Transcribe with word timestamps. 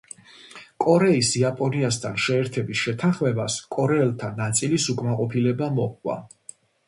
კორეის 0.83 1.27
იაპონიასთან 1.41 2.15
შეერთების 2.23 2.81
შეთანხმებას 2.87 3.59
კორეელთა 3.77 4.31
ნაწილის 4.41 4.89
უკმაყოფილება 4.95 5.69
მოჰყვა. 5.79 6.17